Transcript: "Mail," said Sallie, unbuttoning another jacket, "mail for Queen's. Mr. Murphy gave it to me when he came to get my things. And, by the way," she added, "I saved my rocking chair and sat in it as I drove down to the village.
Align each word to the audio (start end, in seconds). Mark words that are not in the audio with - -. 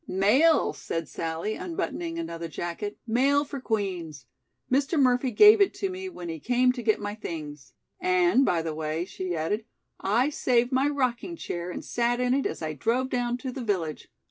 "Mail," 0.07 0.73
said 0.73 1.07
Sallie, 1.07 1.53
unbuttoning 1.53 2.17
another 2.17 2.47
jacket, 2.47 2.97
"mail 3.05 3.45
for 3.45 3.61
Queen's. 3.61 4.25
Mr. 4.71 4.99
Murphy 4.99 5.29
gave 5.29 5.61
it 5.61 5.75
to 5.75 5.91
me 5.91 6.09
when 6.09 6.27
he 6.27 6.39
came 6.39 6.71
to 6.71 6.81
get 6.81 6.99
my 6.99 7.13
things. 7.13 7.73
And, 7.99 8.43
by 8.43 8.63
the 8.63 8.73
way," 8.73 9.05
she 9.05 9.35
added, 9.35 9.63
"I 9.99 10.31
saved 10.31 10.71
my 10.71 10.87
rocking 10.87 11.35
chair 11.35 11.69
and 11.69 11.85
sat 11.85 12.19
in 12.19 12.33
it 12.33 12.47
as 12.47 12.63
I 12.63 12.73
drove 12.73 13.11
down 13.11 13.37
to 13.45 13.51
the 13.51 13.61
village. 13.63 14.09